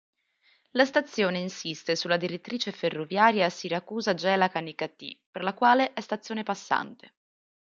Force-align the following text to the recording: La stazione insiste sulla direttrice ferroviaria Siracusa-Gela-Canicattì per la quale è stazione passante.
La 0.71 0.85
stazione 0.85 1.37
insiste 1.37 1.95
sulla 1.95 2.17
direttrice 2.17 2.71
ferroviaria 2.71 3.47
Siracusa-Gela-Canicattì 3.51 5.15
per 5.29 5.43
la 5.43 5.53
quale 5.53 5.93
è 5.93 6.01
stazione 6.01 6.41
passante. 6.41 7.13